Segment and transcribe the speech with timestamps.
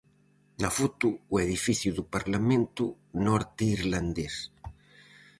[0.61, 2.83] Na foto, o edificio do parlamento
[3.27, 4.35] norteirlandés.